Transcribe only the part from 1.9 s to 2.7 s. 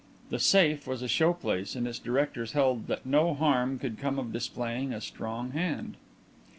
directors